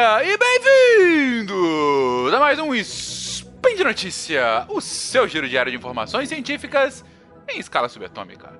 galerinha, 0.00 0.24
e 0.24 0.36
bem-vindos 0.38 2.32
a 2.32 2.40
mais 2.40 2.58
um 2.58 2.74
Spin 2.74 3.76
de 3.76 3.84
Notícia, 3.84 4.64
o 4.68 4.80
seu 4.80 5.28
giro 5.28 5.46
diário 5.46 5.70
de 5.70 5.76
informações 5.76 6.28
científicas 6.28 7.04
em 7.46 7.58
escala 7.58 7.88
subatômica. 7.88 8.50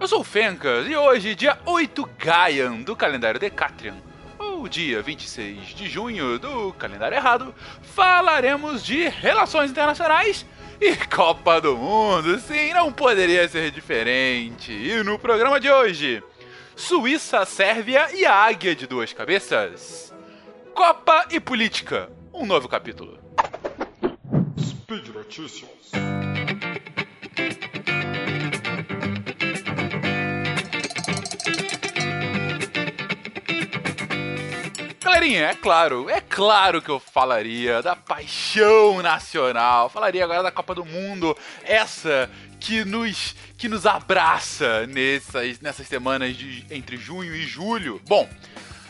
Eu 0.00 0.08
sou 0.08 0.20
o 0.20 0.24
Fencas 0.24 0.88
e 0.88 0.96
hoje, 0.96 1.34
dia 1.34 1.58
8 1.66 2.08
Gaian 2.18 2.80
do 2.80 2.96
calendário 2.96 3.38
Decatrian, 3.38 3.96
ou 4.38 4.66
dia 4.66 5.02
26 5.02 5.74
de 5.74 5.88
junho 5.88 6.38
do 6.38 6.72
calendário 6.72 7.16
errado, 7.16 7.54
falaremos 7.82 8.82
de 8.82 9.08
relações 9.08 9.70
internacionais 9.70 10.46
e 10.80 10.96
Copa 10.96 11.60
do 11.60 11.76
Mundo. 11.76 12.38
Sim, 12.38 12.72
não 12.72 12.90
poderia 12.90 13.46
ser 13.46 13.70
diferente. 13.70 14.72
E 14.72 15.02
no 15.02 15.18
programa 15.18 15.60
de 15.60 15.70
hoje, 15.70 16.22
Suíça, 16.74 17.44
Sérvia 17.44 18.08
e 18.14 18.24
a 18.24 18.32
Águia 18.34 18.74
de 18.74 18.86
Duas 18.86 19.12
Cabeças. 19.12 20.16
Copa 20.78 21.26
e 21.32 21.40
Política, 21.40 22.08
um 22.32 22.46
novo 22.46 22.68
capítulo. 22.68 23.18
Speed 24.60 25.08
Notícias. 25.08 25.90
Galerinha, 35.02 35.46
é 35.46 35.54
claro, 35.56 36.08
é 36.08 36.20
claro 36.20 36.80
que 36.80 36.90
eu 36.90 37.00
falaria 37.00 37.82
da 37.82 37.96
paixão 37.96 39.02
nacional, 39.02 39.88
falaria 39.88 40.22
agora 40.22 40.44
da 40.44 40.52
Copa 40.52 40.76
do 40.76 40.84
Mundo, 40.84 41.36
essa 41.64 42.30
que 42.60 42.84
nos 42.84 43.34
que 43.56 43.68
nos 43.68 43.84
abraça 43.84 44.86
nessas, 44.86 45.58
nessas 45.58 45.88
semanas 45.88 46.36
de, 46.36 46.64
entre 46.70 46.96
junho 46.96 47.34
e 47.34 47.42
julho. 47.42 48.00
Bom, 48.06 48.28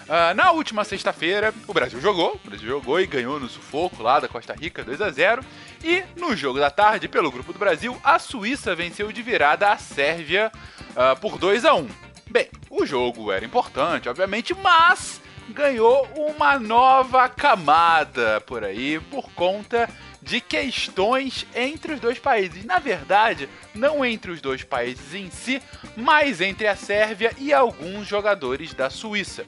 Uh, 0.09 0.33
na 0.35 0.53
última 0.53 0.85
sexta-feira, 0.85 1.53
o 1.67 1.75
Brasil 1.75 2.01
jogou, 2.01 2.41
o 2.43 2.49
Brasil 2.49 2.67
jogou 2.67 2.99
e 2.99 3.07
ganhou 3.07 3.39
no 3.39 3.47
sufoco 3.47 4.03
lá 4.03 4.19
da 4.19 4.27
Costa 4.27 4.55
Rica 4.55 4.83
2 4.83 5.03
a 5.03 5.11
0 5.11 5.45
E 5.85 6.03
no 6.17 6.35
jogo 6.35 6.59
da 6.59 6.71
tarde, 6.71 7.07
pelo 7.07 7.31
grupo 7.31 7.53
do 7.53 7.59
Brasil, 7.59 7.95
a 8.03 8.19
Suíça 8.19 8.75
venceu 8.75 9.13
de 9.13 9.21
virada 9.21 9.71
a 9.71 9.77
Sérvia 9.77 10.51
uh, 10.93 11.21
por 11.21 11.37
2 11.37 11.67
a 11.67 11.75
1 11.75 11.87
Bem, 12.31 12.49
o 12.71 12.87
jogo 12.87 13.31
era 13.31 13.45
importante, 13.45 14.09
obviamente, 14.09 14.55
mas 14.55 15.21
ganhou 15.51 16.09
uma 16.17 16.59
nova 16.59 17.29
camada 17.29 18.41
por 18.41 18.65
aí 18.65 18.99
por 19.11 19.31
conta 19.33 19.91
de 20.23 20.41
questões 20.41 21.47
entre 21.55 21.93
os 21.93 22.01
dois 22.01 22.19
países. 22.19 22.65
Na 22.65 22.79
verdade, 22.79 23.47
não 23.75 24.05
entre 24.05 24.31
os 24.31 24.41
dois 24.41 24.63
países 24.63 25.15
em 25.15 25.31
si, 25.31 25.63
mas 25.95 26.41
entre 26.41 26.67
a 26.67 26.77
Sérvia 26.77 27.33
e 27.37 27.53
alguns 27.53 28.07
jogadores 28.07 28.73
da 28.73 28.89
Suíça. 28.89 29.47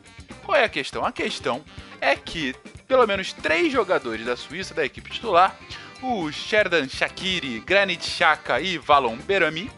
Qual 0.50 0.60
é 0.60 0.64
a 0.64 0.68
questão? 0.68 1.04
A 1.04 1.12
questão 1.12 1.64
é 2.00 2.16
que 2.16 2.56
pelo 2.88 3.06
menos 3.06 3.32
três 3.32 3.72
jogadores 3.72 4.26
da 4.26 4.36
Suíça, 4.36 4.74
da 4.74 4.84
equipe 4.84 5.08
titular, 5.08 5.56
os 6.02 6.34
Sherdan 6.34 6.88
Shakiri, 6.88 7.60
Granit 7.60 8.04
Xhaka 8.04 8.60
e 8.60 8.76
Valon 8.76 9.16
Berami, 9.16 9.70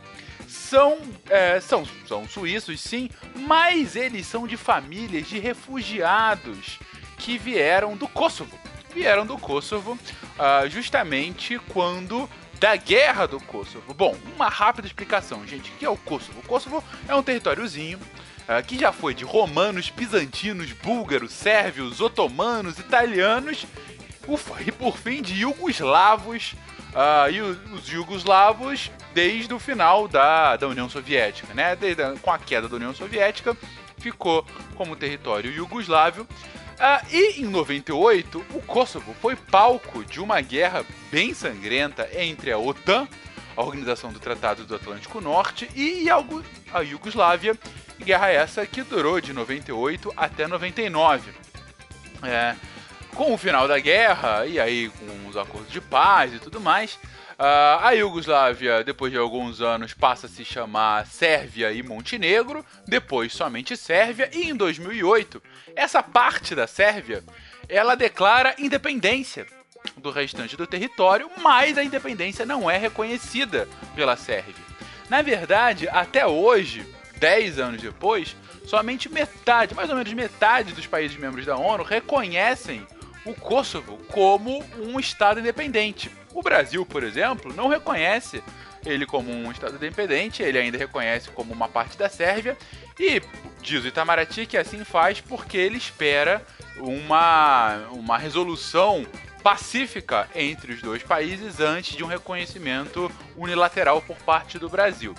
são, 0.48 0.98
é, 1.28 1.60
são, 1.60 1.84
são 2.08 2.26
suíços, 2.26 2.80
sim, 2.80 3.10
mas 3.36 3.96
eles 3.96 4.26
são 4.26 4.46
de 4.46 4.56
famílias 4.56 5.28
de 5.28 5.38
refugiados 5.38 6.78
que 7.18 7.36
vieram 7.36 7.94
do 7.94 8.08
Kosovo. 8.08 8.58
Vieram 8.94 9.26
do 9.26 9.36
Kosovo 9.36 9.92
uh, 9.92 10.70
justamente 10.70 11.58
quando 11.68 12.26
da 12.58 12.76
guerra 12.76 13.26
do 13.26 13.38
Kosovo. 13.38 13.92
Bom, 13.92 14.16
uma 14.34 14.48
rápida 14.48 14.86
explicação, 14.86 15.46
gente. 15.46 15.70
O 15.70 15.74
que 15.74 15.84
é 15.84 15.90
o 15.90 15.98
Kosovo? 15.98 16.40
O 16.40 16.48
Kosovo 16.48 16.82
é 17.06 17.14
um 17.14 17.22
territóriozinho 17.22 18.00
uh, 18.48 18.64
que 18.66 18.78
já 18.78 18.92
foi 18.92 19.14
de 19.14 19.24
romanos, 19.24 19.90
bizantinos, 19.90 20.72
búlgaros, 20.72 21.32
sérvios, 21.32 22.00
otomanos, 22.00 22.78
italianos 22.78 23.66
e 24.66 24.72
por 24.72 24.96
fim 24.96 25.20
de 25.20 25.34
iugoslavos 25.40 26.54
uh, 26.92 27.30
e 27.30 27.40
os 27.40 27.86
jugoslavos 27.86 28.90
desde 29.12 29.52
o 29.52 29.58
final 29.58 30.08
da, 30.08 30.56
da 30.56 30.68
União 30.68 30.88
Soviética, 30.88 31.52
né? 31.54 31.76
Desde, 31.76 32.02
com 32.20 32.30
a 32.30 32.38
queda 32.38 32.68
da 32.68 32.76
União 32.76 32.94
Soviética, 32.94 33.56
ficou 33.98 34.46
como 34.74 34.96
território 34.96 35.50
iugoslávio. 35.50 36.26
Uh, 36.72 37.06
e 37.12 37.42
em 37.42 37.44
98, 37.44 38.44
o 38.54 38.60
Kosovo 38.62 39.14
foi 39.20 39.36
palco 39.36 40.04
de 40.04 40.20
uma 40.20 40.40
guerra 40.40 40.84
bem 41.10 41.32
sangrenta 41.34 42.08
entre 42.12 42.50
a 42.50 42.58
OTAN, 42.58 43.06
a 43.56 43.62
Organização 43.62 44.12
do 44.12 44.18
Tratado 44.18 44.64
do 44.64 44.74
Atlântico 44.74 45.20
Norte, 45.20 45.68
e 45.76 46.08
a 46.10 46.80
Iugoslávia, 46.80 47.56
guerra 48.02 48.28
essa 48.30 48.66
que 48.66 48.82
durou 48.82 49.20
de 49.20 49.32
98 49.32 50.12
até 50.16 50.46
99. 50.46 51.32
É, 52.22 52.54
com 53.14 53.32
o 53.32 53.38
final 53.38 53.66
da 53.66 53.78
guerra, 53.78 54.46
e 54.46 54.60
aí 54.60 54.90
com 54.90 55.28
os 55.28 55.36
acordos 55.36 55.70
de 55.70 55.80
paz 55.80 56.34
e 56.34 56.38
tudo 56.38 56.60
mais, 56.60 56.98
a 57.38 57.90
Iugoslávia, 57.90 58.84
depois 58.84 59.10
de 59.10 59.18
alguns 59.18 59.60
anos, 59.60 59.92
passa 59.92 60.26
a 60.26 60.30
se 60.30 60.44
chamar 60.44 61.06
Sérvia 61.06 61.72
e 61.72 61.82
Montenegro, 61.82 62.64
depois 62.86 63.32
somente 63.32 63.76
Sérvia, 63.76 64.30
e 64.32 64.48
em 64.48 64.54
2008, 64.54 65.42
essa 65.74 66.02
parte 66.02 66.54
da 66.54 66.66
Sérvia, 66.66 67.24
ela 67.68 67.96
declara 67.96 68.54
independência 68.58 69.46
do 69.96 70.10
restante 70.10 70.56
do 70.56 70.66
território, 70.66 71.28
mas 71.38 71.76
a 71.76 71.82
independência 71.82 72.46
não 72.46 72.70
é 72.70 72.78
reconhecida 72.78 73.68
pela 73.96 74.16
Sérvia. 74.16 74.64
Na 75.08 75.20
verdade, 75.20 75.88
até 75.88 76.24
hoje, 76.24 76.86
10 77.22 77.60
anos 77.60 77.80
depois, 77.80 78.34
somente 78.66 79.08
metade, 79.08 79.76
mais 79.76 79.88
ou 79.88 79.94
menos 79.94 80.12
metade 80.12 80.72
dos 80.72 80.88
países 80.88 81.16
membros 81.16 81.46
da 81.46 81.56
ONU 81.56 81.84
reconhecem 81.84 82.84
o 83.24 83.32
Kosovo 83.32 83.96
como 84.08 84.60
um 84.76 84.98
Estado 84.98 85.38
independente. 85.38 86.10
O 86.34 86.42
Brasil, 86.42 86.84
por 86.84 87.04
exemplo, 87.04 87.54
não 87.54 87.68
reconhece 87.68 88.42
ele 88.84 89.06
como 89.06 89.30
um 89.30 89.52
Estado 89.52 89.76
independente, 89.76 90.42
ele 90.42 90.58
ainda 90.58 90.76
reconhece 90.76 91.30
como 91.30 91.52
uma 91.52 91.68
parte 91.68 91.96
da 91.96 92.08
Sérvia, 92.08 92.58
e 92.98 93.22
diz 93.60 93.84
o 93.84 93.86
Itamaraty 93.86 94.44
que 94.44 94.56
assim 94.56 94.82
faz 94.82 95.20
porque 95.20 95.56
ele 95.56 95.78
espera 95.78 96.44
uma, 96.76 97.86
uma 97.92 98.18
resolução 98.18 99.06
pacífica 99.44 100.28
entre 100.34 100.72
os 100.72 100.82
dois 100.82 101.04
países 101.04 101.60
antes 101.60 101.96
de 101.96 102.02
um 102.02 102.08
reconhecimento 102.08 103.08
unilateral 103.36 104.02
por 104.02 104.16
parte 104.16 104.58
do 104.58 104.68
Brasil. 104.68 105.14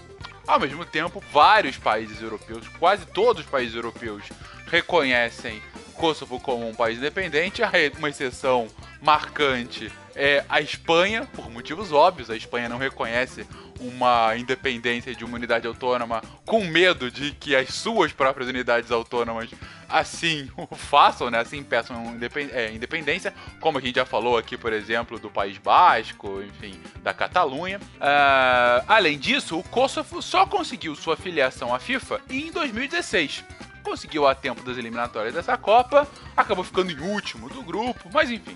Ao 0.46 0.59
mesmo 0.59 0.86
tempo, 0.86 1.24
vários 1.31 1.78
países 1.78 2.22
europeus, 2.22 2.68
quase 2.80 3.06
todos 3.06 3.44
os 3.44 3.50
países 3.50 3.76
europeus, 3.76 4.24
reconhecem 4.68 5.62
Kosovo 5.94 6.40
como 6.40 6.68
um 6.68 6.76
país 6.76 6.98
independente, 6.98 7.62
uma 7.98 8.09
exceção 8.09 8.68
marcante 9.02 9.92
é 10.16 10.44
a 10.50 10.62
Espanha, 10.62 11.28
por 11.34 11.50
motivos 11.50 11.91
óbvios, 11.91 12.29
a 12.29 12.35
Espanha 12.35 12.69
não 12.69 12.78
reconhece 12.78 13.46
uma 13.79 14.35
independência 14.38 15.13
de 15.13 15.25
uma 15.25 15.35
unidade 15.35 15.68
autônoma 15.68 16.22
com 16.46 16.63
medo 16.63 17.12
de 17.12 17.31
que 17.31 17.56
as 17.56 17.74
suas 17.74 18.13
próprias 18.13 18.47
unidades 18.50 18.91
autônomas 18.91 19.50
assim 19.90 20.50
o 20.57 20.75
façam, 20.75 21.29
né? 21.29 21.40
Assim 21.40 21.63
peçam 21.63 22.18
é, 22.51 22.72
independência, 22.72 23.34
como 23.59 23.78
a 23.78 23.81
gente 23.81 23.96
já 23.96 24.06
falou 24.06 24.38
aqui, 24.38 24.57
por 24.57 24.74
exemplo, 24.74 25.19
do 25.19 25.29
País 25.29 25.57
Basco, 25.57 26.41
enfim, 26.41 26.80
da 27.01 27.13
Catalunha. 27.13 27.80
Uh, 27.80 28.85
além 28.88 29.18
disso, 29.19 29.59
o 29.59 29.63
Kosovo 29.63 30.22
só 30.22 30.45
conseguiu 30.45 30.95
sua 30.95 31.18
filiação 31.18 31.74
à 31.74 31.80
FIFA 31.80 32.22
em 32.30 32.51
2016 32.51 33.44
conseguiu 33.84 34.25
a 34.25 34.34
tempo 34.34 34.63
das 34.63 34.78
eliminatórias 34.78 35.34
dessa 35.34 35.57
Copa, 35.57 36.07
acabou 36.38 36.63
ficando 36.63 36.90
em 36.90 37.00
último 37.00 37.50
do 37.50 37.62
grupo, 37.62 38.09
mas 38.13 38.31
enfim. 38.31 38.56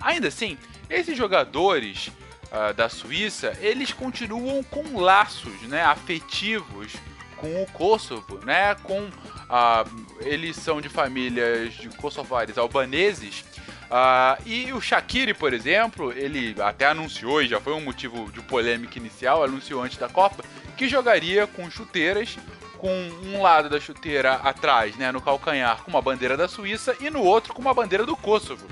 Ainda 0.00 0.28
assim, 0.28 0.56
esses 0.88 1.16
jogadores 1.16 2.08
uh, 2.50 2.74
da 2.74 2.88
Suíça, 2.88 3.56
eles 3.60 3.92
continuam 3.92 4.62
com 4.62 4.98
laços 4.98 5.62
né, 5.62 5.82
afetivos 5.82 6.94
com 7.36 7.62
o 7.62 7.66
Kosovo, 7.66 8.38
né? 8.44 8.74
Com 8.82 9.00
uh, 9.00 10.16
eles 10.20 10.56
são 10.56 10.80
de 10.80 10.88
famílias 10.88 11.72
de 11.72 11.88
kosovares 11.88 12.58
albaneses. 12.58 13.44
Uh, 13.90 14.40
e 14.46 14.72
o 14.72 14.80
Shaqiri, 14.80 15.34
por 15.34 15.52
exemplo, 15.52 16.12
ele 16.12 16.54
até 16.60 16.86
anunciou, 16.86 17.42
e 17.42 17.48
já 17.48 17.60
foi 17.60 17.72
um 17.72 17.80
motivo 17.80 18.30
de 18.30 18.40
polêmica 18.42 18.98
inicial, 18.98 19.42
anunciou 19.42 19.82
antes 19.82 19.96
da 19.96 20.08
Copa, 20.08 20.44
que 20.76 20.88
jogaria 20.88 21.46
com 21.46 21.70
chuteiras 21.70 22.38
com 22.78 22.90
um 23.24 23.42
lado 23.42 23.68
da 23.68 23.78
chuteira 23.80 24.34
atrás, 24.34 24.96
né, 24.96 25.12
no 25.12 25.20
calcanhar, 25.20 25.82
com 25.82 25.90
uma 25.90 26.00
bandeira 26.00 26.36
da 26.36 26.48
Suíça 26.48 26.96
e 27.00 27.10
no 27.10 27.22
outro 27.22 27.52
com 27.52 27.60
uma 27.60 27.74
bandeira 27.74 28.06
do 28.06 28.16
Kosovo. 28.16 28.66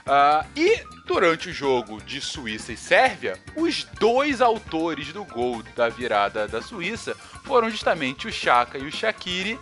Uh, 0.00 0.46
e 0.56 0.82
durante 1.06 1.50
o 1.50 1.52
jogo 1.52 2.00
de 2.02 2.20
Suíça 2.20 2.72
e 2.72 2.76
Sérvia, 2.76 3.38
os 3.56 3.84
dois 3.98 4.40
autores 4.40 5.12
do 5.12 5.24
gol 5.24 5.62
da 5.76 5.88
virada 5.88 6.48
da 6.48 6.62
Suíça 6.62 7.14
foram 7.44 7.70
justamente 7.70 8.26
o 8.26 8.32
Chaka 8.32 8.78
e 8.78 8.86
o 8.86 8.92
Shaqiri, 8.92 9.58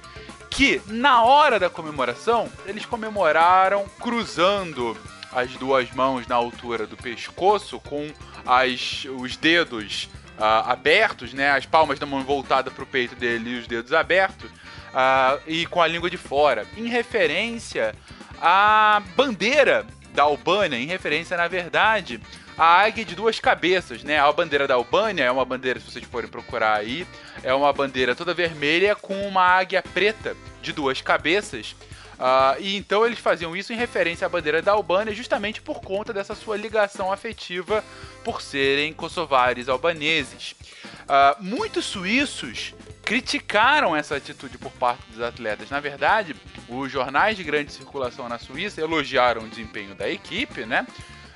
que 0.51 0.81
na 0.87 1.23
hora 1.23 1.59
da 1.59 1.69
comemoração 1.69 2.51
eles 2.67 2.87
comemoraram 2.87 3.87
cruzando 4.01 4.97
as 5.33 5.51
duas 5.57 5.91
mãos 5.93 6.27
na 6.27 6.35
altura 6.35 6.87
do 6.87 6.97
pescoço 6.97 7.79
com 7.81 8.11
as, 8.47 9.07
os 9.19 9.37
dedos 9.37 10.09
uh, 10.39 10.71
abertos, 10.71 11.33
né? 11.33 11.51
As 11.51 11.67
palmas 11.67 11.99
da 11.99 12.07
mão 12.07 12.23
voltada 12.25 12.71
para 12.71 12.83
o 12.83 12.87
peito 12.87 13.15
dele 13.15 13.51
e 13.51 13.59
os 13.59 13.67
dedos 13.67 13.93
abertos, 13.93 14.51
uh, 14.51 15.41
e 15.47 15.67
com 15.67 15.83
a 15.83 15.87
língua 15.87 16.09
de 16.09 16.17
fora, 16.17 16.67
em 16.77 16.87
referência 16.89 17.95
a 18.41 19.03
bandeira 19.17 19.85
da 20.19 20.25
Albânia, 20.25 20.77
em 20.77 20.87
referência, 20.87 21.37
na 21.37 21.47
verdade, 21.47 22.21
à 22.57 22.81
águia 22.83 23.05
de 23.05 23.15
duas 23.15 23.39
cabeças, 23.39 24.03
né? 24.03 24.19
A 24.19 24.33
bandeira 24.33 24.67
da 24.67 24.75
Albânia 24.75 25.23
é 25.23 25.31
uma 25.31 25.45
bandeira, 25.45 25.79
se 25.79 25.89
vocês 25.89 26.05
forem 26.05 26.29
procurar 26.29 26.77
aí, 26.77 27.07
é 27.41 27.55
uma 27.55 27.73
bandeira 27.73 28.17
toda 28.17 28.35
vermelha 28.35 28.97
com 28.97 29.15
uma 29.29 29.43
águia 29.43 29.81
preta 29.81 30.37
de 30.61 30.73
duas 30.73 31.01
cabeças. 31.01 31.77
Uh, 32.19 32.59
e 32.59 32.77
então 32.77 33.07
eles 33.07 33.21
faziam 33.21 33.55
isso 33.55 33.73
em 33.73 33.77
referência 33.77 34.27
à 34.27 34.29
bandeira 34.29 34.61
da 34.61 34.73
Albânia, 34.73 35.15
justamente 35.15 35.63
por 35.63 35.81
conta 35.81 36.13
dessa 36.13 36.35
sua 36.35 36.57
ligação 36.57 37.13
afetiva 37.13 37.85
por 38.25 38.43
serem 38.43 38.93
kosovares 38.93 39.69
albaneses. 39.69 40.57
Uh, 41.05 41.41
muitos 41.41 41.85
suíços 41.85 42.75
criticaram 43.09 43.97
essa 43.97 44.17
atitude 44.17 44.59
por 44.59 44.71
parte 44.73 45.03
dos 45.11 45.23
atletas. 45.23 45.71
Na 45.71 45.81
verdade, 45.81 46.37
os 46.69 46.93
jornais 46.93 47.39
de 47.39 47.43
grande 47.43 47.73
circulação 47.73 48.29
na 48.29 48.39
Suíça 48.39 48.83
elogiaram 48.83 49.45
o 49.45 49.49
desempenho 49.49 49.95
da 49.95 50.11
equipe, 50.11 50.67
né? 50.67 50.87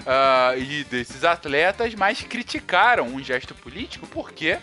Uh, 0.01 0.61
e 0.61 0.85
desses 0.85 1.25
atletas, 1.25 1.95
mas 1.95 2.21
criticaram 2.21 3.07
um 3.07 3.25
gesto 3.25 3.55
político 3.55 4.07
porque, 4.09 4.59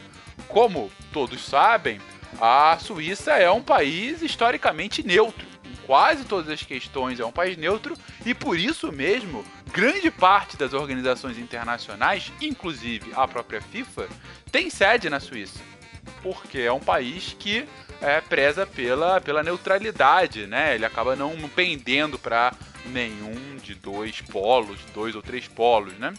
como 0.48 0.92
todos 1.12 1.44
sabem, 1.44 2.00
a 2.40 2.78
Suíça 2.80 3.32
é 3.32 3.50
um 3.50 3.64
país 3.64 4.22
historicamente 4.22 5.02
neutro. 5.02 5.48
Em 5.66 5.76
quase 5.88 6.26
todas 6.26 6.48
as 6.48 6.62
questões 6.62 7.20
é 7.20 7.26
um 7.26 7.32
país 7.32 7.58
neutro 7.58 7.96
e 8.24 8.36
por 8.36 8.56
isso 8.56 8.92
mesmo, 8.92 9.44
grande 9.74 10.12
parte 10.12 10.56
das 10.56 10.74
organizações 10.74 11.40
internacionais, 11.40 12.32
inclusive 12.40 13.12
a 13.16 13.28
própria 13.28 13.62
FIFA, 13.64 14.08
tem 14.52 14.70
sede 14.70 15.10
na 15.10 15.20
Suíça. 15.20 15.79
Porque 16.22 16.60
é 16.60 16.72
um 16.72 16.80
país 16.80 17.36
que 17.38 17.68
é, 18.02 18.22
preza 18.22 18.66
pela, 18.66 19.20
pela 19.22 19.44
neutralidade, 19.44 20.48
né? 20.48 20.76
Ele 20.76 20.86
acaba 20.86 21.16
não 21.16 21.36
pendendo 21.50 22.18
para 22.18 22.54
nenhum 22.86 23.58
de 23.58 23.76
dois 23.76 24.22
polos, 24.22 24.80
dois 24.94 25.16
ou 25.16 25.22
três 25.22 25.48
polos, 25.48 25.94
né? 25.94 26.14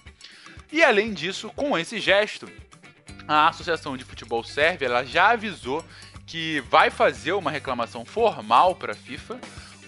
E 0.73 0.83
além 0.85 1.13
disso, 1.13 1.51
com 1.55 1.77
esse 1.79 1.99
gesto, 1.99 2.49
a 3.27 3.49
Associação 3.49 3.97
de 3.97 4.05
Futebol 4.05 4.45
Sérvia 4.45 4.87
ela 4.87 5.05
já 5.05 5.31
avisou 5.31 5.85
que 6.27 6.61
vai 6.71 6.91
fazer 6.91 7.33
uma 7.33 7.51
reclamação 7.51 8.05
formal 8.05 8.77
para 8.77 8.93
a 8.93 8.97
FIFA 8.97 9.41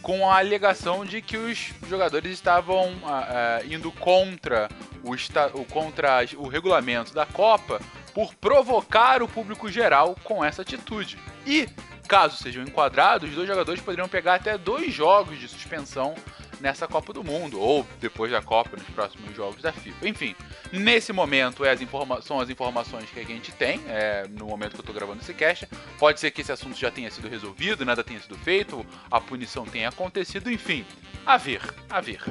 com 0.03 0.29
a 0.29 0.39
alegação 0.39 1.05
de 1.05 1.23
que 1.23 1.37
os 1.37 1.73
jogadores 1.89 2.33
estavam 2.33 2.95
uh, 2.95 3.65
indo 3.73 3.93
contra 3.93 4.69
o, 5.05 5.65
contra 5.67 6.25
o 6.37 6.49
regulamento 6.49 7.15
da 7.15 7.25
Copa 7.25 7.81
por 8.15 8.35
provocar 8.35 9.23
o 9.23 9.29
público 9.29 9.71
geral 9.71 10.17
com 10.23 10.45
essa 10.45 10.63
atitude. 10.63 11.19
E, 11.47 11.69
caso 12.07 12.37
sejam 12.37 12.63
enquadrados, 12.63 13.31
os 13.31 13.35
dois 13.35 13.49
jogadores 13.49 13.81
poderiam 13.81 14.09
pegar 14.09 14.35
até 14.35 14.57
dois 14.59 14.93
jogos 14.93 15.39
de 15.39 15.49
suspensão 15.49 16.15
nessa 16.63 16.87
Copa 16.87 17.13
do 17.13 17.25
Mundo, 17.25 17.61
ou 17.61 17.85
depois 18.01 18.31
da 18.31 18.41
Copa, 18.41 18.77
nos 18.77 18.89
próximos 18.91 19.35
jogos 19.35 19.61
da 19.61 19.73
FIFA. 19.73 20.09
Enfim, 20.09 20.37
nesse 20.73 21.13
momento 21.13 21.65
é 21.65 21.73
as 21.73 21.81
são 22.25 22.41
as 22.41 22.49
informações 22.49 23.11
que 23.11 23.19
a 23.19 23.25
gente 23.25 23.51
tem, 23.53 23.83
é, 23.89 24.27
no 24.31 24.47
momento 24.47 24.71
que 24.71 24.77
eu 24.77 24.83
estou 24.83 24.95
gravando 24.95 25.21
esse 25.21 25.35
cast. 25.35 25.69
Pode 25.99 26.21
ser 26.21 26.31
que 26.31 26.41
esse 26.41 26.53
assunto 26.53 26.79
já 26.79 26.91
tenha 26.91 27.11
sido 27.11 27.29
resolvido, 27.29 27.85
nada 27.85 28.05
tenha 28.05 28.21
sido 28.21 28.39
feito, 28.39 28.87
a 29.11 29.21
punição 29.21 29.67
tenha 29.67 29.89
acontecido, 29.89 30.51
enfim. 30.51 30.87
A 31.27 31.37
ver, 31.37 31.61
a 31.91 32.01
ver. 32.01 32.23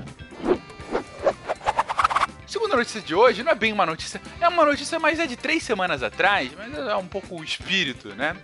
Segunda 2.51 2.75
notícia 2.75 2.99
de 2.99 3.15
hoje 3.15 3.43
não 3.43 3.53
é 3.53 3.55
bem 3.55 3.71
uma 3.71 3.85
notícia, 3.85 4.21
é 4.41 4.45
uma 4.45 4.65
notícia, 4.65 4.99
mas 4.99 5.21
é 5.21 5.25
de 5.25 5.37
três 5.37 5.63
semanas 5.63 6.03
atrás, 6.03 6.51
mas 6.53 6.77
é 6.77 6.95
um 6.97 7.07
pouco 7.07 7.39
o 7.39 7.41
espírito, 7.41 8.09
né? 8.09 8.35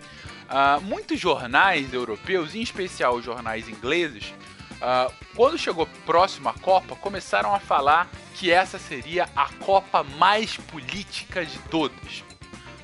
Uh, 0.48 0.80
muitos 0.80 1.20
jornais 1.20 1.92
europeus, 1.92 2.54
em 2.54 2.62
especial 2.62 3.16
os 3.16 3.24
jornais 3.24 3.68
ingleses, 3.68 4.32
Uh, 4.78 5.12
quando 5.34 5.58
chegou 5.58 5.88
próximo 6.06 6.48
à 6.48 6.54
Copa, 6.54 6.94
começaram 6.94 7.52
a 7.52 7.58
falar 7.58 8.08
que 8.36 8.52
essa 8.52 8.78
seria 8.78 9.28
a 9.34 9.48
Copa 9.54 10.04
mais 10.04 10.56
política 10.56 11.44
de 11.44 11.58
todas. 11.62 12.22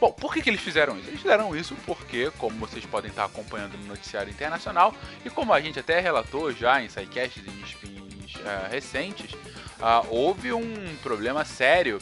Bom, 0.01 0.11
por 0.11 0.35
que, 0.35 0.43
que 0.43 0.51
eles 0.51 0.61
fizeram 0.61 0.99
isso? 0.99 1.09
Eles 1.09 1.21
fizeram 1.21 1.55
isso 1.55 1.77
porque, 1.87 2.33
como 2.37 2.59
vocês 2.59 2.85
podem 2.85 3.11
estar 3.11 3.27
acompanhando 3.27 3.79
no 3.79 3.87
noticiário 3.87 4.29
internacional, 4.29 4.93
e 5.25 5.31
como 5.31 5.53
a 5.53 5.61
gente 5.61 5.79
até 5.79 6.01
relatou 6.01 6.51
já 6.51 6.83
em 6.83 6.89
sidecasts 6.89 7.45
e 7.45 7.49
em 7.49 8.05
uh, 8.41 8.69
recentes, 8.69 9.31
uh, 9.81 10.07
houve 10.09 10.53
um 10.53 10.97
problema 11.03 11.45
sério 11.45 11.99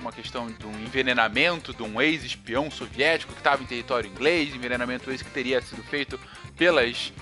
uma 0.00 0.12
questão 0.12 0.48
de 0.48 0.66
um 0.66 0.72
envenenamento 0.80 1.72
de 1.72 1.82
um 1.82 2.00
ex-espião 2.00 2.70
soviético 2.70 3.32
que 3.32 3.40
estava 3.40 3.62
em 3.62 3.66
território 3.66 4.10
inglês, 4.10 4.54
envenenamento 4.54 5.10
esse 5.10 5.24
que 5.24 5.30
teria 5.30 5.60
sido 5.60 5.82
feito 5.84 6.18
pelas 6.56 7.12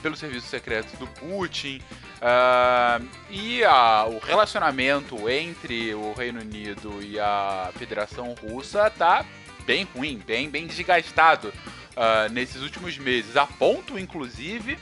pelo 0.00 0.16
serviço 0.16 0.46
secreto 0.46 0.96
do 0.96 1.06
Putin. 1.06 1.80
Uh, 2.16 3.06
e 3.28 3.62
a, 3.64 4.06
o 4.06 4.18
relacionamento 4.18 5.28
entre 5.28 5.94
o 5.94 6.12
Reino 6.14 6.40
Unido 6.40 7.02
e 7.02 7.18
a 7.20 7.70
Federação 7.76 8.34
Russa 8.40 8.88
tá 8.88 9.24
bem 9.66 9.86
ruim, 9.94 10.22
bem, 10.26 10.48
bem 10.48 10.66
desgastado 10.66 11.48
uh, 11.48 12.32
nesses 12.32 12.62
últimos 12.62 12.96
meses, 12.96 13.36
a 13.36 13.46
ponto, 13.46 13.98
inclusive, 13.98 14.78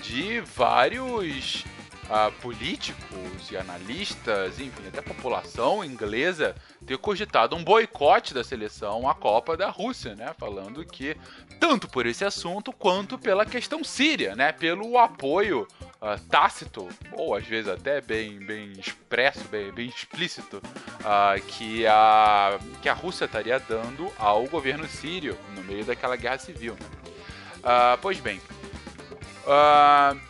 de 0.00 0.40
vários 0.40 1.64
uh, 2.10 2.32
políticos 2.40 3.50
e 3.50 3.56
analistas, 3.56 4.58
enfim, 4.58 4.88
até 4.88 4.98
a 4.98 5.02
população 5.02 5.84
inglesa 5.84 6.54
ter 6.84 6.98
cogitado 6.98 7.54
um 7.54 7.62
boicote 7.62 8.34
da 8.34 8.42
seleção 8.42 9.08
à 9.08 9.14
Copa 9.14 9.56
da 9.56 9.70
Rússia, 9.70 10.16
né? 10.16 10.34
Falando 10.38 10.84
que 10.84 11.16
tanto 11.60 11.88
por 11.88 12.04
esse 12.06 12.24
assunto 12.24 12.72
quanto 12.72 13.16
pela 13.16 13.46
questão 13.46 13.84
síria, 13.84 14.34
né? 14.34 14.52
Pelo 14.52 14.98
apoio 14.98 15.68
uh, 16.00 16.20
tácito 16.28 16.88
ou 17.12 17.34
às 17.34 17.46
vezes 17.46 17.70
até 17.70 18.00
bem, 18.00 18.38
bem 18.38 18.72
expresso, 18.72 19.44
bem, 19.48 19.70
bem 19.70 19.88
explícito 19.88 20.56
uh, 20.56 21.40
que 21.46 21.86
a 21.86 22.58
que 22.82 22.88
a 22.88 22.94
Rússia 22.94 23.26
estaria 23.26 23.60
dando 23.60 24.10
ao 24.18 24.46
governo 24.46 24.88
sírio 24.88 25.38
no 25.54 25.62
meio 25.62 25.84
daquela 25.84 26.16
guerra 26.16 26.38
civil. 26.38 26.74
Né? 26.74 26.86
Pois 28.00 28.18
bem. 28.18 28.40
Uh, 29.44 30.29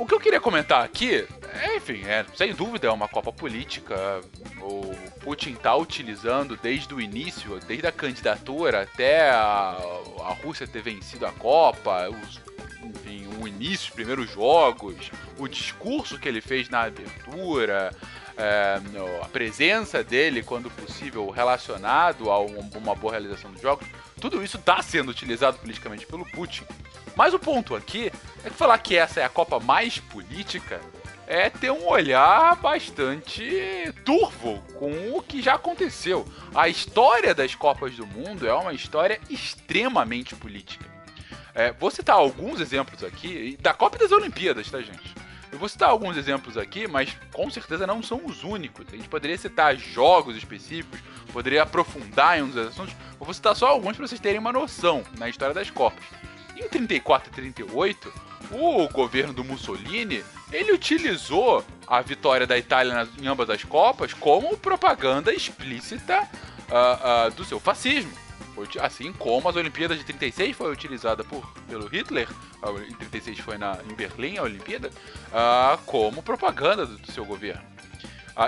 o 0.00 0.06
que 0.06 0.14
eu 0.14 0.18
queria 0.18 0.40
comentar 0.40 0.82
aqui, 0.82 1.26
é, 1.52 1.76
enfim, 1.76 2.02
é, 2.06 2.24
sem 2.34 2.54
dúvida 2.54 2.88
é 2.88 2.90
uma 2.90 3.06
Copa 3.06 3.30
política. 3.30 4.22
O 4.62 4.94
Putin 5.20 5.50
está 5.50 5.76
utilizando 5.76 6.56
desde 6.56 6.94
o 6.94 7.00
início, 7.00 7.60
desde 7.66 7.86
a 7.86 7.92
candidatura 7.92 8.82
até 8.82 9.28
a, 9.28 9.76
a 10.24 10.32
Rússia 10.42 10.66
ter 10.66 10.80
vencido 10.80 11.26
a 11.26 11.32
Copa, 11.32 12.08
os, 12.08 12.40
enfim, 12.82 13.28
o 13.42 13.46
início, 13.46 13.88
os 13.88 13.94
primeiros 13.94 14.30
jogos, 14.30 15.10
o 15.38 15.46
discurso 15.46 16.18
que 16.18 16.26
ele 16.26 16.40
fez 16.40 16.70
na 16.70 16.84
abertura, 16.84 17.94
é, 18.38 18.80
a 19.22 19.28
presença 19.28 20.02
dele, 20.02 20.42
quando 20.42 20.70
possível, 20.70 21.28
relacionado 21.28 22.30
a 22.30 22.38
uma 22.40 22.94
boa 22.94 23.12
realização 23.12 23.52
dos 23.52 23.60
jogos, 23.60 23.86
tudo 24.18 24.42
isso 24.42 24.56
está 24.56 24.80
sendo 24.80 25.10
utilizado 25.10 25.58
politicamente 25.58 26.06
pelo 26.06 26.24
Putin. 26.24 26.64
Mas 27.20 27.34
o 27.34 27.38
ponto 27.38 27.76
aqui 27.76 28.10
é 28.42 28.48
que 28.48 28.56
falar 28.56 28.78
que 28.78 28.96
essa 28.96 29.20
é 29.20 29.24
a 29.24 29.28
Copa 29.28 29.60
mais 29.60 29.98
política 29.98 30.80
é 31.26 31.50
ter 31.50 31.70
um 31.70 31.86
olhar 31.86 32.56
bastante 32.56 33.92
turvo 34.06 34.58
com 34.78 35.14
o 35.14 35.22
que 35.22 35.42
já 35.42 35.56
aconteceu. 35.56 36.26
A 36.54 36.66
história 36.66 37.34
das 37.34 37.54
Copas 37.54 37.94
do 37.94 38.06
Mundo 38.06 38.48
é 38.48 38.54
uma 38.54 38.72
história 38.72 39.20
extremamente 39.28 40.34
política. 40.34 40.86
É, 41.54 41.72
vou 41.72 41.90
citar 41.90 42.16
alguns 42.16 42.58
exemplos 42.58 43.04
aqui, 43.04 43.58
da 43.60 43.74
Copa 43.74 43.98
das 43.98 44.12
Olimpíadas, 44.12 44.70
tá, 44.70 44.80
gente? 44.80 45.14
Eu 45.52 45.58
vou 45.58 45.68
citar 45.68 45.90
alguns 45.90 46.16
exemplos 46.16 46.56
aqui, 46.56 46.88
mas 46.88 47.14
com 47.34 47.50
certeza 47.50 47.86
não 47.86 48.02
são 48.02 48.22
os 48.24 48.42
únicos. 48.44 48.86
A 48.90 48.96
gente 48.96 49.10
poderia 49.10 49.36
citar 49.36 49.76
jogos 49.76 50.38
específicos, 50.38 50.98
poderia 51.34 51.64
aprofundar 51.64 52.38
em 52.38 52.42
um 52.44 52.48
dos 52.48 52.68
assuntos. 52.68 52.94
Eu 53.20 53.26
vou 53.26 53.34
citar 53.34 53.54
só 53.54 53.66
alguns 53.66 53.94
para 53.94 54.06
vocês 54.06 54.22
terem 54.22 54.38
uma 54.38 54.54
noção 54.54 55.02
na 55.18 55.28
história 55.28 55.54
das 55.54 55.68
Copas. 55.68 56.02
Em 56.60 56.68
34 56.68 57.30
e 57.30 57.34
38, 57.34 58.12
o 58.52 58.86
governo 58.88 59.32
do 59.32 59.42
Mussolini 59.42 60.22
ele 60.52 60.72
utilizou 60.72 61.64
a 61.86 62.02
vitória 62.02 62.46
da 62.46 62.58
Itália 62.58 63.08
em 63.18 63.26
ambas 63.26 63.48
as 63.48 63.64
Copas 63.64 64.12
como 64.12 64.56
propaganda 64.58 65.32
explícita 65.32 66.20
uh, 66.20 67.28
uh, 67.28 67.30
do 67.30 67.44
seu 67.46 67.58
fascismo. 67.58 68.12
Assim 68.78 69.10
como 69.14 69.48
as 69.48 69.56
Olimpíadas 69.56 69.96
de 69.96 70.04
36 70.04 70.54
foi 70.54 70.70
utilizada 70.70 71.24
por, 71.24 71.50
pelo 71.66 71.86
Hitler, 71.86 72.28
em 72.90 72.94
36 72.94 73.38
foi 73.38 73.56
na, 73.56 73.78
em 73.88 73.94
Berlim 73.94 74.36
a 74.36 74.42
Olimpíada, 74.42 74.90
uh, 75.28 75.78
como 75.86 76.22
propaganda 76.22 76.84
do, 76.84 76.98
do 76.98 77.10
seu 77.10 77.24
governo. 77.24 77.62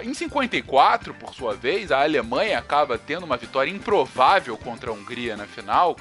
em 0.03 0.13
54, 0.13 1.15
por 1.15 1.33
sua 1.35 1.55
vez, 1.55 1.91
a 1.91 2.03
Alemanha 2.03 2.59
acaba 2.59 2.99
tendo 2.99 3.25
uma 3.25 3.39
vitória 3.39 3.71
improvável 3.71 4.55
contra 4.59 4.91
a 4.91 4.93
Hungria 4.93 5.35
na 5.35 5.47
final, 5.47 5.97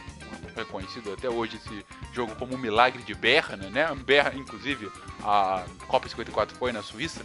reconhecido 0.56 1.14
até 1.14 1.30
hoje 1.30 1.58
esse 1.58 1.86
jogo 2.14 2.36
como 2.36 2.56
um 2.56 2.58
milagre 2.58 3.02
de 3.04 3.14
Berna, 3.14 3.70
né? 3.70 3.88
Berna, 4.06 4.40
inclusive, 4.40 4.92
a 5.24 5.64
Copa 5.88 6.08
54 6.08 6.56
foi 6.58 6.72
na 6.72 6.82
Suíça. 6.82 7.22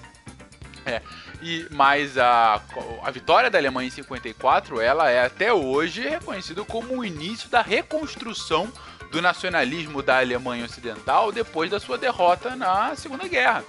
É, 0.86 1.02
e, 1.42 1.66
mas 1.72 2.16
a, 2.16 2.62
a 3.02 3.10
vitória 3.10 3.50
da 3.50 3.58
Alemanha 3.58 3.88
em 3.88 3.90
54, 3.90 4.80
ela 4.80 5.10
é 5.10 5.24
até 5.24 5.52
hoje 5.52 6.00
reconhecida 6.00 6.64
como 6.64 6.98
o 6.98 7.04
início 7.04 7.48
da 7.48 7.60
reconstrução 7.60 8.72
do 9.10 9.20
nacionalismo 9.20 10.00
da 10.00 10.18
Alemanha 10.18 10.64
Ocidental 10.64 11.32
depois 11.32 11.72
da 11.72 11.80
sua 11.80 11.98
derrota 11.98 12.54
na 12.54 12.94
Segunda 12.94 13.26
Guerra. 13.26 13.64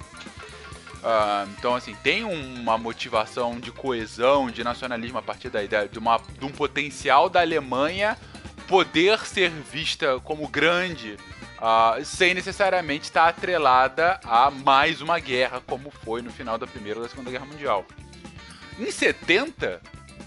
Uh, 0.98 1.48
então, 1.56 1.74
assim, 1.74 1.94
tem 2.02 2.24
uma 2.24 2.76
motivação 2.76 3.58
de 3.60 3.70
coesão, 3.70 4.50
de 4.50 4.64
nacionalismo 4.64 5.18
a 5.18 5.22
partir 5.22 5.48
da 5.48 5.62
ideia 5.62 5.88
de, 5.88 5.98
uma, 5.98 6.20
de 6.38 6.44
um 6.44 6.50
potencial 6.50 7.28
da 7.28 7.40
Alemanha 7.40 8.16
poder 8.68 9.18
ser 9.26 9.50
vista 9.50 10.20
como 10.20 10.46
grande 10.46 11.16
uh, 11.58 12.04
sem 12.04 12.34
necessariamente 12.34 13.04
estar 13.04 13.26
atrelada 13.26 14.20
a 14.22 14.50
mais 14.50 15.00
uma 15.00 15.18
guerra, 15.18 15.62
como 15.66 15.90
foi 15.90 16.20
no 16.20 16.30
final 16.30 16.58
da 16.58 16.66
Primeira 16.66 16.98
ou 16.98 17.02
da 17.04 17.08
Segunda 17.08 17.30
Guerra 17.30 17.46
Mundial. 17.46 17.86
Em 18.78 18.90
70, 18.90 19.80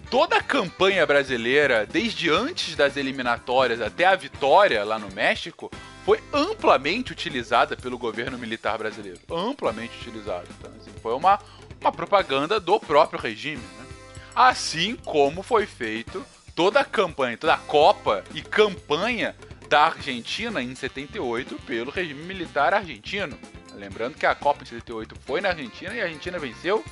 toda 0.10 0.38
a 0.38 0.44
campanha 0.44 1.06
brasileira, 1.06 1.86
desde 1.86 2.32
antes 2.32 2.76
das 2.76 2.98
eliminatórias 2.98 3.80
até 3.80 4.06
a 4.06 4.16
vitória 4.16 4.84
lá 4.84 4.98
no 4.98 5.12
México, 5.12 5.72
foi 6.04 6.20
amplamente 6.34 7.12
utilizada 7.12 7.78
pelo 7.78 7.98
governo 7.98 8.40
militar 8.40 8.78
brasileiro. 8.80 9.20
Amplamente 9.30 9.96
utilizada. 10.02 10.48
Então, 10.58 10.72
assim, 10.82 10.92
foi 11.00 11.14
uma, 11.14 11.40
uma 11.80 11.92
propaganda 11.92 12.60
do 12.60 12.80
próprio 12.80 13.20
regime. 13.20 13.62
Né? 13.62 13.86
Assim 14.36 14.96
como 14.96 15.44
foi 15.44 15.68
feito 15.68 16.26
toda 16.56 16.82
a 16.82 16.86
campanha, 16.86 17.38
toda 17.38 17.54
a 17.54 17.58
Copa 17.58 18.24
e 18.34 18.42
campanha 18.42 19.36
da 19.70 19.86
Argentina 19.86 20.62
em 20.62 20.76
78 20.76 21.56
pelo 21.66 21.92
regime 21.92 22.24
militar 22.24 22.74
argentino. 22.74 23.38
Lembrando 23.76 24.16
que 24.16 24.26
a 24.26 24.36
Copa 24.36 24.64
em 24.64 24.66
78 24.66 25.16
foi 25.22 25.42
na 25.42 25.50
Argentina 25.50 25.94
e 25.94 26.02
a 26.02 26.04
Argentina 26.04 26.38
venceu. 26.38 26.84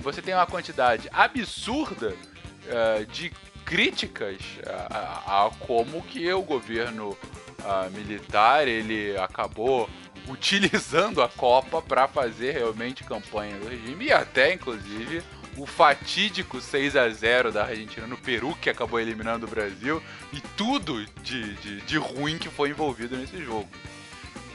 Você 0.00 0.20
tem 0.20 0.34
uma 0.34 0.46
quantidade 0.46 1.08
absurda 1.12 2.14
uh, 2.14 3.06
de 3.06 3.30
críticas 3.64 4.38
a, 4.66 5.42
a, 5.42 5.46
a, 5.46 5.50
como 5.50 6.02
que 6.02 6.30
o 6.32 6.42
governo 6.42 7.10
uh, 7.10 7.90
militar 7.92 8.68
ele 8.68 9.16
acabou 9.18 9.88
utilizando 10.28 11.22
a 11.22 11.28
Copa 11.28 11.80
para 11.80 12.06
fazer 12.06 12.52
realmente 12.52 13.02
campanha 13.04 13.56
do 13.58 13.68
regime 13.68 14.06
e 14.06 14.12
até 14.12 14.52
inclusive 14.52 15.22
o 15.56 15.66
fatídico 15.66 16.60
6 16.60 16.96
a 16.96 17.08
0 17.08 17.52
da 17.52 17.64
Argentina 17.64 18.06
no 18.06 18.16
Peru 18.16 18.56
que 18.60 18.70
acabou 18.70 19.00
eliminando 19.00 19.46
o 19.46 19.50
Brasil 19.50 20.02
e 20.32 20.40
tudo 20.56 21.04
de, 21.22 21.54
de, 21.54 21.80
de 21.82 21.96
ruim 21.96 22.38
que 22.38 22.48
foi 22.48 22.70
envolvido 22.70 23.16
nesse 23.16 23.42
jogo. 23.42 23.68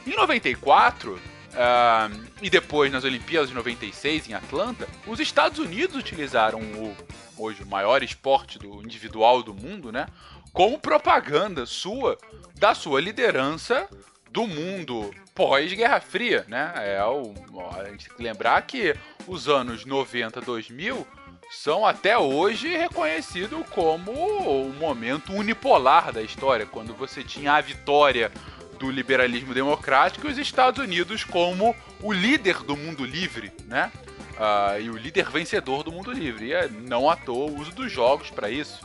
Em 0.06 0.16
94, 0.16 1.20
Uh, 1.52 2.28
e 2.42 2.50
depois 2.50 2.90
nas 2.90 3.04
Olimpíadas 3.04 3.50
de 3.50 3.56
96 3.56 4.30
em 4.30 4.34
Atlanta, 4.34 4.88
os 5.06 5.20
Estados 5.20 5.60
Unidos 5.60 5.98
utilizaram 5.98 6.62
o 6.62 6.96
hoje 7.38 7.64
o 7.64 7.68
maior 7.68 8.04
esporte 8.04 8.60
do 8.60 8.82
individual 8.82 9.44
do 9.44 9.54
mundo, 9.54 9.92
né, 9.92 10.08
como 10.54 10.80
propaganda 10.80 11.66
sua 11.66 12.18
da 12.56 12.76
sua 12.76 13.02
liderança 13.02 13.90
do 14.32 14.48
mundo 14.48 15.14
pós-Guerra 15.36 16.00
Fria, 16.00 16.46
né? 16.48 16.72
É 16.76 17.04
o, 17.04 17.34
a 17.78 17.86
gente 17.90 18.08
tem 18.08 18.18
que 18.18 18.24
lembrar 18.24 18.62
que 18.64 18.96
os 19.28 19.48
anos 19.48 19.86
90, 19.86 20.42
2000 20.42 21.06
são 21.52 21.86
até 21.86 22.18
hoje 22.18 22.70
reconhecidos 22.70 23.66
como 23.70 24.12
o 24.12 24.74
momento 24.74 25.34
unipolar 25.34 26.14
da 26.14 26.22
história, 26.22 26.66
quando 26.66 26.94
você 26.94 27.24
tinha 27.24 27.54
a 27.54 27.62
vitória 27.62 28.32
do 28.80 28.90
liberalismo 28.90 29.54
democrático 29.54 30.28
e 30.28 30.32
os 30.32 30.38
Estados 30.38 30.84
Unidos 30.84 31.24
como 31.24 31.76
o 32.02 32.12
líder 32.12 32.64
do 32.64 32.76
mundo 32.76 33.06
livre, 33.06 33.52
né? 33.66 33.92
Uh, 34.32 34.82
e 34.82 34.90
o 34.90 34.98
líder 34.98 35.30
vencedor 35.30 35.84
do 35.84 35.92
mundo 35.92 36.12
livre. 36.12 36.48
E 36.48 36.54
é 36.54 36.68
não 36.68 37.10
à 37.10 37.16
toa 37.16 37.52
o 37.52 37.60
uso 37.60 37.72
dos 37.72 37.92
jogos 37.92 38.32
para 38.32 38.50
isso. 38.50 38.84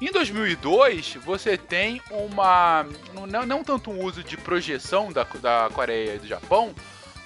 Em 0.00 0.12
2002, 0.12 1.16
você 1.24 1.56
tem 1.56 2.00
uma. 2.10 2.86
Não, 3.12 3.44
não 3.44 3.64
tanto 3.64 3.90
um 3.90 4.04
uso 4.04 4.22
de 4.22 4.36
projeção 4.36 5.12
da, 5.12 5.24
da 5.40 5.68
Coreia 5.72 6.14
e 6.14 6.18
do 6.18 6.26
Japão, 6.26 6.72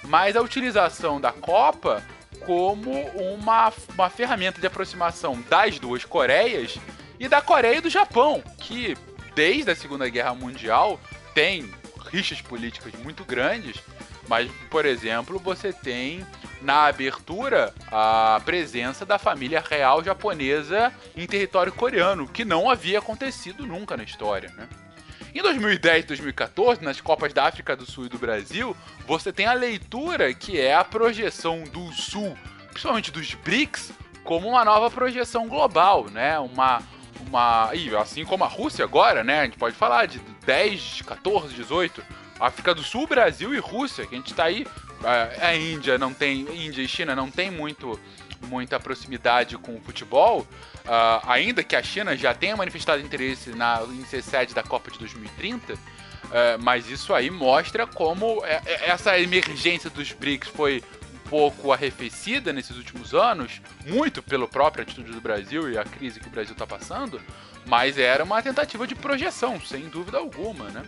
mas 0.03 0.35
a 0.35 0.41
utilização 0.41 1.21
da 1.21 1.31
Copa 1.31 2.03
como 2.45 2.91
uma, 3.09 3.71
uma 3.93 4.09
ferramenta 4.09 4.59
de 4.59 4.67
aproximação 4.67 5.39
das 5.47 5.79
duas 5.79 6.03
Coreias 6.03 6.77
e 7.19 7.27
da 7.27 7.41
Coreia 7.41 7.77
e 7.77 7.81
do 7.81 7.89
Japão, 7.91 8.43
que 8.59 8.97
desde 9.35 9.71
a 9.71 9.75
Segunda 9.75 10.09
Guerra 10.09 10.33
Mundial 10.33 10.99
tem 11.33 11.71
rixas 12.11 12.41
políticas 12.41 12.93
muito 13.01 13.23
grandes, 13.23 13.77
mas, 14.27 14.49
por 14.69 14.85
exemplo, 14.85 15.39
você 15.39 15.73
tem 15.73 16.25
na 16.61 16.85
abertura 16.85 17.73
a 17.91 18.41
presença 18.45 19.05
da 19.05 19.19
família 19.19 19.61
real 19.61 20.03
japonesa 20.03 20.93
em 21.15 21.27
território 21.27 21.73
coreano, 21.73 22.27
que 22.27 22.45
não 22.45 22.69
havia 22.69 22.99
acontecido 22.99 23.65
nunca 23.65 23.97
na 23.97 24.03
história, 24.03 24.49
né? 24.55 24.67
Em 25.35 25.41
2010 25.41 26.03
e 26.03 26.07
2014, 26.07 26.83
nas 26.83 27.01
Copas 27.01 27.33
da 27.33 27.47
África 27.47 27.75
do 27.75 27.89
Sul 27.89 28.05
e 28.05 28.09
do 28.09 28.19
Brasil, 28.19 28.77
você 29.07 29.33
tem 29.33 29.47
a 29.47 29.53
leitura 29.53 30.31
que 30.31 30.59
é 30.59 30.75
a 30.75 30.83
projeção 30.83 31.63
do 31.63 31.91
Sul, 31.91 32.37
principalmente 32.69 33.11
dos 33.11 33.33
BRICS, 33.33 33.91
como 34.23 34.47
uma 34.47 34.63
nova 34.63 34.91
projeção 34.91 35.47
global, 35.47 36.07
né? 36.09 36.37
Uma, 36.37 36.83
uma. 37.27 37.71
E 37.73 37.93
assim 37.95 38.23
como 38.23 38.43
a 38.43 38.47
Rússia 38.47 38.85
agora, 38.85 39.23
né? 39.23 39.41
A 39.41 39.45
gente 39.45 39.57
pode 39.57 39.75
falar 39.75 40.05
de 40.05 40.19
10, 40.45 41.01
14, 41.01 41.55
18. 41.55 42.03
África 42.39 42.73
do 42.73 42.83
Sul, 42.83 43.07
Brasil 43.07 43.53
e 43.53 43.59
Rússia, 43.59 44.05
que 44.05 44.15
a 44.15 44.17
gente 44.17 44.31
está 44.31 44.45
aí. 44.45 44.65
A 45.41 45.55
Índia 45.55 45.97
não 45.97 46.13
tem. 46.13 46.41
Índia 46.65 46.81
e 46.81 46.87
China 46.87 47.15
não 47.15 47.29
tem 47.29 47.51
muito 47.51 47.99
muita 48.43 48.79
proximidade 48.79 49.57
com 49.57 49.75
o 49.75 49.81
futebol, 49.81 50.41
uh, 50.41 51.27
ainda 51.27 51.63
que 51.63 51.75
a 51.75 51.83
China 51.83 52.15
já 52.15 52.33
tenha 52.33 52.55
manifestado 52.55 53.01
interesse 53.01 53.51
na, 53.51 53.81
em 53.89 54.05
ser 54.05 54.21
sede 54.21 54.53
da 54.53 54.63
Copa 54.63 54.91
de 54.91 54.99
2030, 54.99 55.73
uh, 55.73 55.77
mas 56.61 56.89
isso 56.89 57.13
aí 57.13 57.29
mostra 57.29 57.87
como 57.87 58.43
é, 58.45 58.61
é, 58.65 58.89
essa 58.89 59.17
emergência 59.19 59.89
dos 59.89 60.11
BRICS 60.11 60.49
foi 60.49 60.83
um 61.13 61.29
pouco 61.29 61.71
arrefecida 61.71 62.53
nesses 62.53 62.77
últimos 62.77 63.13
anos, 63.13 63.61
muito 63.85 64.21
pela 64.21 64.47
própria 64.47 64.83
atitude 64.83 65.11
do 65.11 65.21
Brasil 65.21 65.71
e 65.71 65.77
a 65.77 65.83
crise 65.83 66.19
que 66.19 66.27
o 66.27 66.31
Brasil 66.31 66.53
está 66.53 66.67
passando, 66.67 67.19
mas 67.65 67.97
era 67.97 68.23
uma 68.23 68.41
tentativa 68.41 68.85
de 68.85 68.93
projeção, 68.93 69.59
sem 69.61 69.87
dúvida 69.87 70.17
alguma, 70.17 70.69
né? 70.69 70.83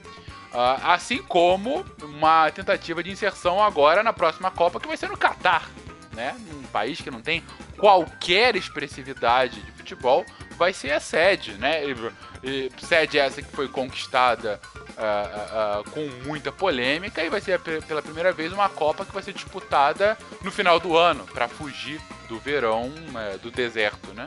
Uh, 0.55 0.79
assim 0.83 1.17
como 1.17 1.85
uma 2.01 2.49
tentativa 2.49 3.03
de 3.03 3.11
inserção 3.11 3.61
agora 3.61 4.01
na 4.01 4.13
próxima 4.13 4.49
Copa, 4.49 4.79
que 4.79 4.87
vai 4.87 4.95
ser 4.95 5.09
no 5.09 5.17
Catar, 5.17 5.69
né? 6.13 6.33
Um 6.53 6.63
país 6.67 7.01
que 7.01 7.11
não 7.11 7.21
tem 7.21 7.43
qualquer 7.77 8.55
expressividade 8.55 9.61
de 9.61 9.71
futebol, 9.73 10.25
vai 10.57 10.71
ser 10.71 10.91
a 10.91 10.99
sede, 11.01 11.55
né? 11.55 11.83
E, 11.83 11.95
e, 12.41 12.71
sede 12.79 13.19
essa 13.19 13.41
que 13.41 13.51
foi 13.51 13.67
conquistada 13.67 14.61
uh, 14.73 15.79
uh, 15.79 15.81
uh, 15.81 15.91
com 15.91 16.07
muita 16.25 16.53
polêmica 16.53 17.21
e 17.21 17.29
vai 17.29 17.41
ser 17.41 17.59
pela 17.59 18.01
primeira 18.01 18.31
vez 18.31 18.53
uma 18.53 18.69
Copa 18.69 19.05
que 19.05 19.13
vai 19.13 19.23
ser 19.23 19.33
disputada 19.33 20.17
no 20.41 20.53
final 20.53 20.79
do 20.79 20.95
ano, 20.95 21.25
para 21.25 21.49
fugir 21.49 21.99
do 22.29 22.39
verão, 22.39 22.93
eh, 23.17 23.37
do 23.37 23.51
deserto, 23.51 24.13
né? 24.13 24.25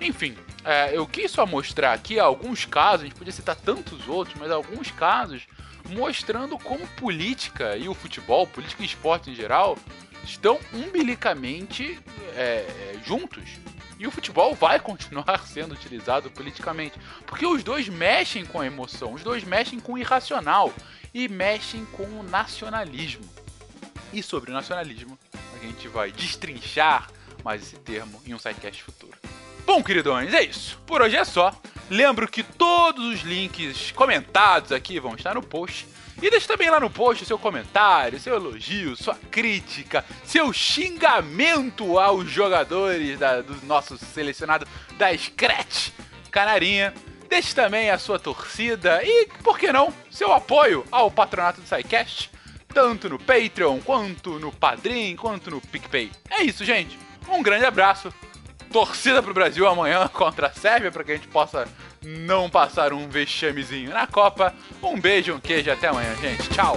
Enfim, 0.00 0.36
é, 0.66 0.96
eu 0.96 1.06
quis 1.06 1.30
só 1.30 1.46
mostrar 1.46 1.92
aqui 1.92 2.18
alguns 2.18 2.64
casos, 2.64 3.02
a 3.02 3.04
gente 3.04 3.14
podia 3.14 3.32
citar 3.32 3.54
tantos 3.54 4.08
outros, 4.08 4.36
mas 4.36 4.50
alguns 4.50 4.90
casos 4.90 5.46
mostrando 5.88 6.58
como 6.58 6.84
política 6.88 7.76
e 7.76 7.88
o 7.88 7.94
futebol, 7.94 8.48
política 8.48 8.82
e 8.82 8.86
esporte 8.86 9.30
em 9.30 9.34
geral, 9.34 9.78
estão 10.24 10.58
umbilicamente 10.72 12.00
é, 12.34 12.98
juntos. 13.04 13.44
E 13.96 14.08
o 14.08 14.10
futebol 14.10 14.56
vai 14.56 14.78
continuar 14.82 15.46
sendo 15.46 15.72
utilizado 15.72 16.30
politicamente. 16.32 16.98
Porque 17.24 17.46
os 17.46 17.62
dois 17.62 17.88
mexem 17.88 18.44
com 18.44 18.60
a 18.60 18.66
emoção, 18.66 19.12
os 19.12 19.22
dois 19.22 19.44
mexem 19.44 19.78
com 19.78 19.92
o 19.92 19.98
irracional 19.98 20.72
e 21.14 21.28
mexem 21.28 21.84
com 21.86 22.02
o 22.02 22.22
nacionalismo. 22.24 23.24
E 24.12 24.20
sobre 24.20 24.50
o 24.50 24.54
nacionalismo, 24.54 25.16
a 25.54 25.64
gente 25.64 25.86
vai 25.86 26.10
destrinchar 26.10 27.08
mais 27.44 27.62
esse 27.62 27.76
termo 27.76 28.20
em 28.26 28.34
um 28.34 28.38
sidecast 28.38 28.82
futuro. 28.82 29.15
Bom, 29.66 29.82
queridões, 29.82 30.32
é 30.32 30.44
isso. 30.44 30.78
Por 30.86 31.02
hoje 31.02 31.16
é 31.16 31.24
só. 31.24 31.52
Lembro 31.90 32.28
que 32.28 32.44
todos 32.44 33.04
os 33.04 33.22
links 33.22 33.90
comentados 33.90 34.70
aqui 34.70 35.00
vão 35.00 35.16
estar 35.16 35.34
no 35.34 35.42
post. 35.42 35.88
E 36.22 36.30
deixe 36.30 36.46
também 36.46 36.70
lá 36.70 36.78
no 36.78 36.88
post 36.88 37.24
o 37.24 37.26
seu 37.26 37.36
comentário, 37.36 38.20
seu 38.20 38.36
elogio, 38.36 38.94
sua 38.94 39.16
crítica, 39.28 40.04
seu 40.24 40.52
xingamento 40.52 41.98
aos 41.98 42.30
jogadores 42.30 43.18
da, 43.18 43.42
do 43.42 43.66
nosso 43.66 43.98
selecionado 43.98 44.66
da 44.96 45.14
Scratch 45.18 45.90
Canarinha. 46.30 46.94
Deixe 47.28 47.52
também 47.52 47.90
a 47.90 47.98
sua 47.98 48.20
torcida 48.20 49.02
e, 49.02 49.26
por 49.42 49.58
que 49.58 49.72
não, 49.72 49.92
seu 50.08 50.32
apoio 50.32 50.84
ao 50.92 51.10
patronato 51.10 51.60
do 51.60 51.66
SciCast, 51.66 52.30
tanto 52.72 53.08
no 53.08 53.18
Patreon, 53.18 53.80
quanto 53.80 54.38
no 54.38 54.52
Padrim, 54.52 55.16
quanto 55.16 55.50
no 55.50 55.60
PicPay. 55.60 56.12
É 56.30 56.44
isso, 56.44 56.64
gente. 56.64 56.96
Um 57.28 57.42
grande 57.42 57.64
abraço 57.64 58.14
torcida 58.76 59.22
pro 59.22 59.32
Brasil 59.32 59.66
amanhã 59.66 60.06
contra 60.12 60.48
a 60.48 60.52
Sérvia 60.52 60.92
para 60.92 61.02
que 61.02 61.12
a 61.12 61.14
gente 61.14 61.28
possa 61.28 61.66
não 62.02 62.50
passar 62.50 62.92
um 62.92 63.08
vexamezinho 63.08 63.90
na 63.90 64.06
Copa. 64.06 64.52
Um 64.82 65.00
beijo, 65.00 65.34
um 65.34 65.40
queijo, 65.40 65.72
até 65.72 65.88
amanhã, 65.88 66.14
gente. 66.16 66.46
Tchau! 66.50 66.76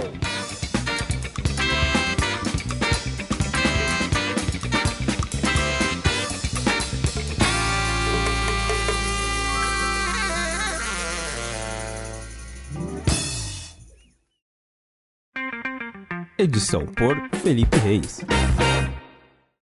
Edição 16.38 16.86
por 16.86 17.20
Felipe 17.42 17.76
Reis. 17.76 18.24